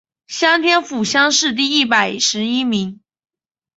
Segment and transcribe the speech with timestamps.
[0.25, 3.01] 顺天府乡试第一百十一名。